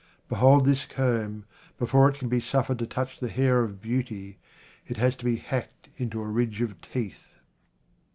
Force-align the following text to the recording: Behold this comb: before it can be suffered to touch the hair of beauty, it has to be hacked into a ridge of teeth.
Behold 0.29 0.65
this 0.65 0.85
comb: 0.87 1.45
before 1.77 2.09
it 2.09 2.15
can 2.17 2.27
be 2.27 2.39
suffered 2.39 2.79
to 2.79 2.87
touch 2.87 3.19
the 3.19 3.27
hair 3.29 3.59
of 3.61 3.83
beauty, 3.83 4.39
it 4.87 4.97
has 4.97 5.15
to 5.17 5.25
be 5.25 5.35
hacked 5.35 5.89
into 5.95 6.19
a 6.23 6.25
ridge 6.25 6.59
of 6.63 6.81
teeth. 6.81 7.37